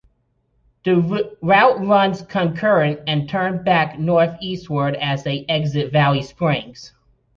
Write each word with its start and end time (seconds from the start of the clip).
The 0.83 0.95
route 1.43 1.85
run 1.85 2.15
concurrent 2.25 3.01
and 3.05 3.29
turn 3.29 3.63
back 3.63 3.99
northeastward 3.99 4.95
as 4.95 5.23
they 5.23 5.45
exit 5.47 5.91
Valley 5.91 6.23
Springs. 6.23 6.91